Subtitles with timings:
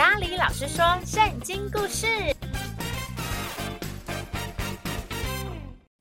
[0.00, 2.06] 咖喱老师说圣经故事：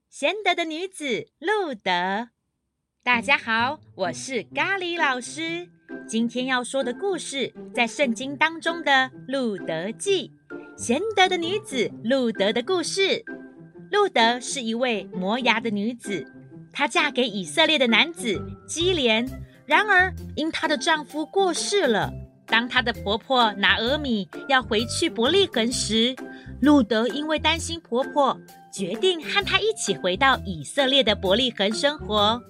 [0.10, 2.29] 贤德的女子路德。
[3.04, 5.67] 大家好，我是咖喱老师。
[6.08, 8.92] 今天要说的故事在圣经当中的
[9.28, 10.31] 《路德记》，
[10.81, 13.26] 贤德的女子路德的故事。
[13.92, 16.26] 路德是一位磨牙的女子，
[16.72, 19.27] 她嫁给以色列的男子基连，
[19.66, 22.09] 然而因她的丈夫过世了。
[22.50, 26.16] 当她的婆婆拿俄米要回去伯利恒时，
[26.62, 28.38] 路德因为担心婆婆，
[28.73, 32.42] 决定和她一起回到以色列的伯利恒生活。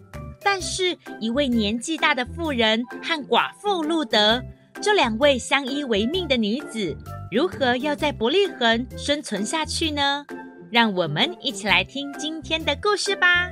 [0.42, 4.42] 但是，一位年纪大的妇人和寡妇路德
[4.82, 6.96] 这两位相依为命的女子，
[7.30, 10.26] 如何要在伯利恒生存下去呢？
[10.72, 13.50] 让我们一起来听今天的故事吧。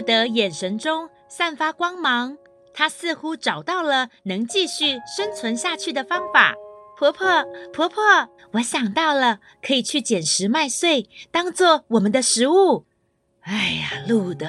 [0.00, 2.38] 路得眼神中散发光芒，
[2.72, 6.54] 她似乎找到了能继续生存下去的方法。
[6.96, 8.02] 婆婆，婆婆，
[8.52, 12.86] 我想到了，可以去捡拾麦穗，当做我们的食物。
[13.42, 14.46] 哎呀，路德，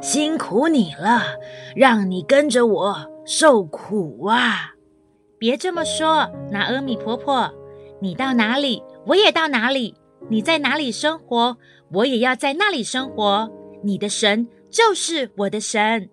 [0.00, 1.24] 辛苦你了，
[1.76, 4.70] 让你跟着我受苦啊！
[5.38, 7.52] 别这么说，拿阿米婆婆，
[8.00, 9.94] 你到哪里，我也到哪里；
[10.30, 11.58] 你在哪里生活，
[11.92, 13.50] 我也要在那里生活。
[13.82, 14.48] 你的神。
[14.70, 16.08] 就是我的神。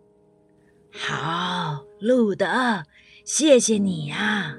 [0.92, 2.84] 好，路德，
[3.24, 4.56] 谢谢你呀，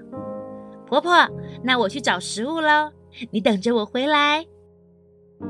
[0.87, 1.29] 婆婆。
[1.63, 2.93] 那我去找食物喽，
[3.31, 4.47] 你等着我回来。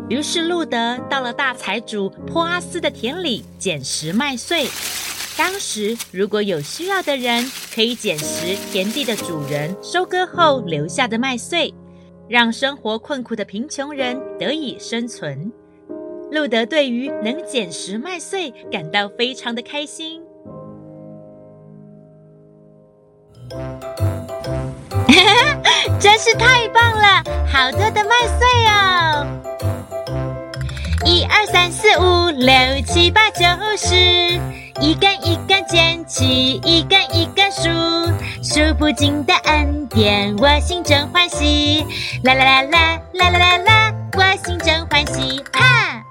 [0.09, 4.67] 于是路德到了大财主波阿斯的田里捡拾麦穗。
[5.37, 11.73] 当时如果有需要的人，可以捡拾田地的主人收割后留下的麦穗，
[12.29, 15.53] 让生活困苦的贫穷人得以生存。
[16.31, 20.23] 路德对于能捡拾麦穗感到非常的开心，
[25.99, 27.25] 真是太棒了！
[27.50, 29.27] 好多的麦穗哦，
[31.06, 32.53] 一二三四五六
[32.87, 33.47] 七八九
[33.77, 33.95] 十，
[34.81, 37.71] 一根一根捡起，一根一根数，
[38.43, 41.87] 数不尽的恩典，我心中欢喜，
[42.22, 46.05] 啦啦啦啦啦啦啦啦，我心中欢喜，哈！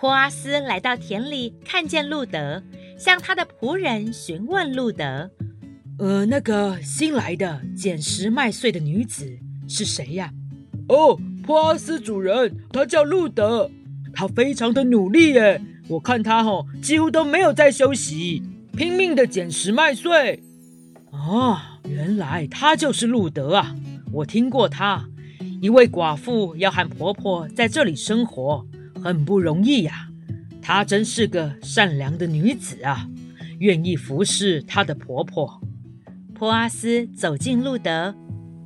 [0.00, 2.62] 波阿斯来到田里，看见路德，
[2.98, 5.30] 向他的仆人询问路德
[6.00, 9.30] ：“呃，那个新来的捡拾麦穗的女子
[9.68, 10.32] 是谁呀
[10.88, 13.70] ？”“哦，波阿斯主人，她叫路德，
[14.14, 15.60] 她非常的努力耶。
[15.86, 18.42] 我看她吼、哦，几乎都没有在休息，
[18.74, 20.42] 拼命的捡拾麦穗。
[21.12, 23.76] ”“哦，原来她就是路德啊！
[24.10, 25.04] 我听过她，
[25.60, 28.66] 一位寡妇要和婆婆在这里生活。”
[29.02, 30.08] 很不容易呀，
[30.60, 33.08] 她真是个善良的女子啊，
[33.58, 35.60] 愿意服侍她的婆婆。
[36.34, 38.14] 波阿斯走近路德，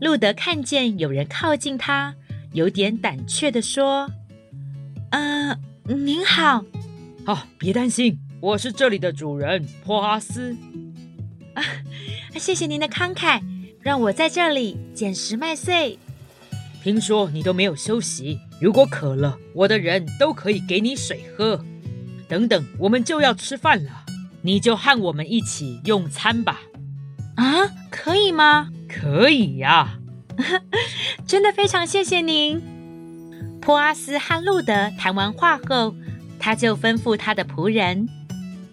[0.00, 2.14] 路德看见有人靠近他，
[2.52, 4.08] 有点胆怯地说
[5.10, 6.64] ：“嗯、呃，您好。
[7.26, 10.56] ”“哦，别担心，我是这里的主人波阿斯。
[11.54, 11.64] ”“啊，
[12.36, 13.42] 谢谢您的慷慨，
[13.80, 15.98] 让我在这里捡拾麦穗。”
[16.84, 21.62] 听说你都没有休息，如果渴了，我的人都可以给你水喝。
[22.26, 24.06] 等等，我们就要吃饭了，
[24.40, 26.62] 你就和我们一起用餐吧。
[27.36, 27.44] 啊，
[27.90, 28.70] 可以吗？
[28.88, 29.98] 可以呀。
[31.28, 32.58] 真的非常谢谢您。
[33.60, 35.94] 波阿斯和路德谈完话后，
[36.38, 38.08] 他就吩咐他的仆人：“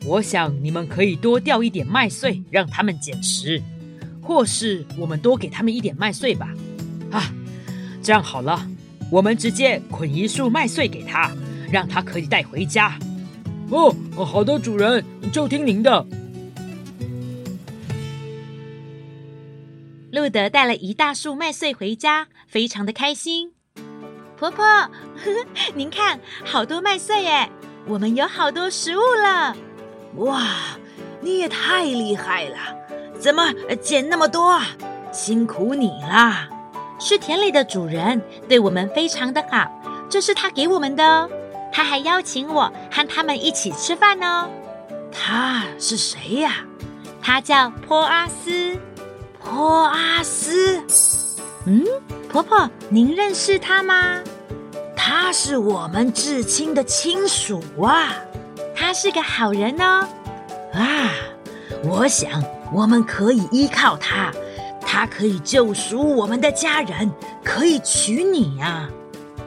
[0.08, 3.62] 我想你们可以多掉一点麦穗，让他们捡食，
[4.22, 6.47] 或是我们多给他们一点麦穗吧。”
[7.12, 7.29] 啊。
[8.02, 8.66] 这样好了，
[9.12, 11.30] 我们直接捆一束麦穗给他，
[11.70, 12.98] 让他可以带回家。
[13.70, 13.94] 哦，
[14.26, 16.06] 好的，主人，就听您的。
[20.14, 23.52] 路德带了一大束麦穗回家，非常的开心。
[24.38, 24.90] 婆婆，呵
[25.26, 25.46] 呵，
[25.76, 27.50] 您看，好多麦穗耶，
[27.86, 29.56] 我们有好多食物了。
[30.16, 30.47] 哇，
[31.20, 32.58] 你也太厉害了，
[33.20, 34.68] 怎么捡那么多啊？
[35.12, 36.50] 辛苦你啦！
[37.03, 39.68] 是田里的主人对我们非常的好，
[40.08, 41.28] 这是他给我们的哦。
[41.74, 44.48] 他还邀请我和他们一起吃饭哦。
[45.12, 46.58] 他是谁呀？
[47.20, 48.78] 他叫波阿斯。
[49.44, 50.80] 波阿斯？
[51.66, 51.84] 嗯，
[52.30, 54.20] 婆婆，您认识他吗？
[54.96, 58.14] 他是我们至亲的亲属啊。
[58.76, 60.08] 他是个好人哦。
[60.74, 61.09] 啊，
[61.84, 64.32] 我想我们可以依靠他。
[64.93, 67.09] 他可以救赎我们的家人，
[67.46, 68.90] 可以娶你呀、啊。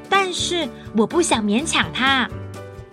[0.09, 2.27] 但是我不想勉强他。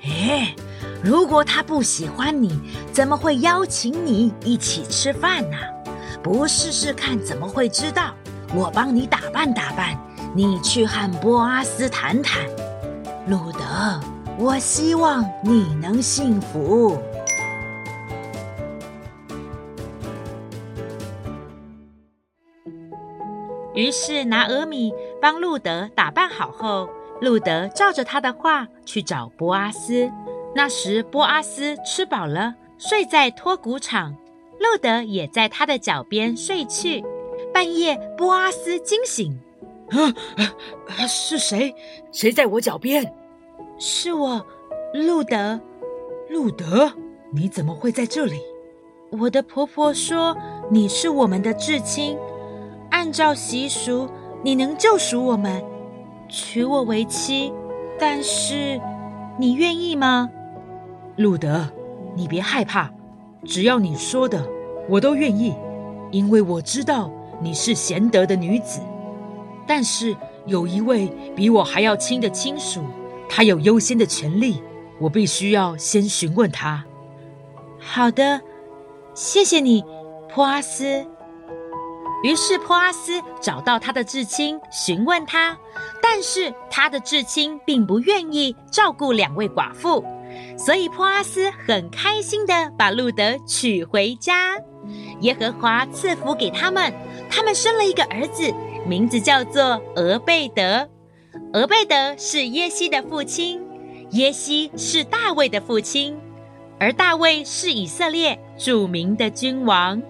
[0.04, 0.54] 哎，
[1.02, 2.60] 如果他不喜欢你，
[2.92, 5.56] 怎么会邀请你一起吃饭呢？
[6.22, 8.14] 不试试看怎么会知道？
[8.54, 9.98] 我帮你打扮打扮，
[10.36, 12.42] 你去和波阿斯谈谈。
[13.28, 13.98] 路德，
[14.38, 17.02] 我希望你能幸福。
[23.74, 26.90] 于是拿俄米帮路德打扮好后，
[27.22, 30.12] 路德照着他的话去找波阿斯。
[30.54, 34.16] 那时波阿斯吃饱了，睡在托谷场，
[34.60, 37.04] 路德也在他的脚边睡去。
[37.54, 39.40] 半夜，波阿斯惊醒，
[39.90, 40.14] 啊，
[40.88, 41.74] 啊，是谁？
[42.12, 43.14] 谁在我脚边？
[43.78, 44.46] 是我，
[44.94, 45.60] 路德。
[46.30, 46.92] 路德，
[47.34, 48.40] 你怎么会在这里？
[49.12, 50.38] 我的婆婆说
[50.70, 52.18] 你是我们的至亲，
[53.02, 54.08] 按照习俗，
[54.44, 55.60] 你能救赎我们，
[56.30, 57.52] 娶我为妻。
[58.00, 58.80] 但是，
[59.40, 60.30] 你愿意吗？
[61.16, 61.68] 路德，
[62.16, 62.92] 你别害怕，
[63.44, 64.48] 只要你说的，
[64.88, 65.56] 我都愿意，
[66.12, 67.10] 因为我知道。
[67.42, 68.82] 你是贤德的女子，
[69.66, 70.16] 但是
[70.46, 72.82] 有一位比我还要亲的亲属，
[73.28, 74.62] 他有优先的权利，
[75.00, 76.86] 我必须要先询问他。
[77.80, 78.42] 好的，
[79.16, 79.84] 谢谢你，
[80.30, 81.04] 普阿斯。
[82.24, 85.58] 于是波阿斯找到他的至亲，询问他，
[86.02, 90.04] 但是他的至亲并不愿意照顾两位寡妇，
[90.58, 94.56] 所以波阿斯很开心地把路德娶回家。
[95.22, 96.94] 耶和华赐福给他们。
[97.30, 98.54] 他们生了一个儿子，
[98.86, 100.88] 名字叫做俄贝德。
[101.54, 103.62] 俄贝德是耶西的父亲，
[104.12, 106.18] 耶西是大卫的父亲，
[106.78, 110.02] 而大卫是以色列著名的君王。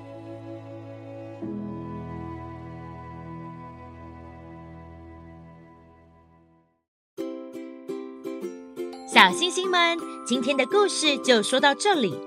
[9.22, 12.18] 小星星们，今天的故事就说到这里。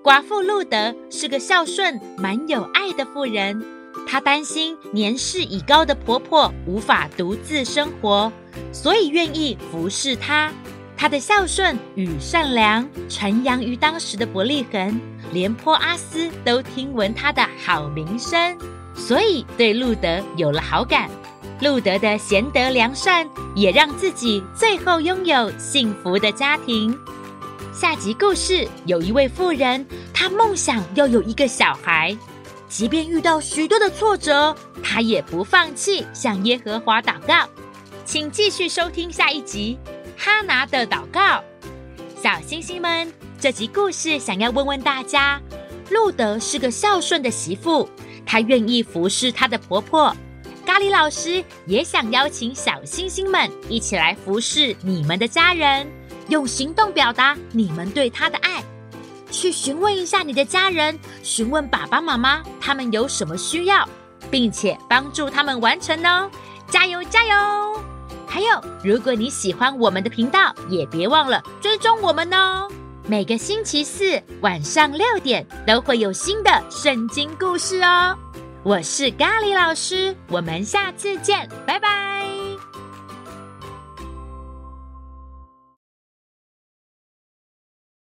[0.00, 3.60] 寡妇路德是个孝顺、蛮有爱的妇人。
[4.06, 8.32] 她担心年事已高的婆婆无法独自生活，
[8.70, 10.52] 所以愿意服侍她。
[10.96, 15.00] 她的孝顺与善良传扬于当时的伯利恒，
[15.32, 18.56] 连波阿斯都听闻她的好名声，
[18.94, 21.10] 所以对路德有了好感。
[21.60, 26.96] 路德的贤德良善也让自己最后拥有幸福的家庭。
[27.72, 32.16] 下集故事有一位妇人，她梦想要有一个小孩。
[32.68, 37.48] 即便遇到许多的挫折，他也不放弃，向耶和华祷告。
[38.04, 39.78] 请继续收听下一集
[40.16, 41.20] 《哈拿的祷告》。
[42.20, 45.40] 小星星们，这集故事想要问问大家：
[45.90, 47.88] 路德是个孝顺的媳妇，
[48.26, 50.14] 她愿意服侍她的婆婆。
[50.66, 55.86] 咖喱老师也想邀请小星星们一起来服侍你们的家人，
[56.28, 58.62] 用行动表达你们对他的爱。
[59.30, 63.88] 去询问一下你的家人，询问爸爸妈妈他们有什么需要，
[64.28, 66.28] 并且帮助他们完成哦！
[66.68, 67.80] 加油加油！
[68.26, 72.68] 还有，如果你喜欢我们的频道，也别忘了追踪我们哦。
[73.06, 78.18] 每个星期四晚上六点都会有新的圣经故事哦。
[78.66, 82.35] 我是咖喱老师，我们下次见，拜拜。